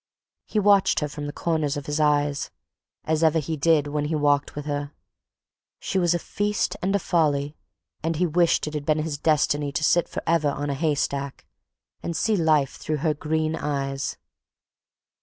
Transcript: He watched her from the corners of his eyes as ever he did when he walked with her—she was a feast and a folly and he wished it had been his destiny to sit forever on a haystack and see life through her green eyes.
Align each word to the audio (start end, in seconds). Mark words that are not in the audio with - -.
He 0.47 0.57
watched 0.57 1.01
her 1.01 1.07
from 1.07 1.27
the 1.27 1.31
corners 1.31 1.77
of 1.77 1.85
his 1.85 1.99
eyes 1.99 2.49
as 3.03 3.21
ever 3.23 3.37
he 3.37 3.55
did 3.55 3.85
when 3.85 4.05
he 4.05 4.15
walked 4.15 4.55
with 4.55 4.65
her—she 4.65 5.99
was 5.99 6.15
a 6.15 6.17
feast 6.17 6.75
and 6.81 6.95
a 6.95 6.97
folly 6.97 7.55
and 8.01 8.15
he 8.15 8.25
wished 8.25 8.65
it 8.65 8.73
had 8.73 8.83
been 8.83 8.97
his 9.03 9.19
destiny 9.19 9.71
to 9.73 9.83
sit 9.83 10.09
forever 10.09 10.49
on 10.49 10.71
a 10.71 10.73
haystack 10.73 11.45
and 12.01 12.17
see 12.17 12.35
life 12.35 12.77
through 12.77 12.97
her 12.97 13.13
green 13.13 13.55
eyes. 13.55 14.17